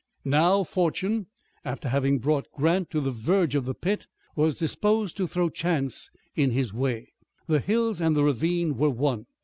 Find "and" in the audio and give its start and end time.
8.01-8.15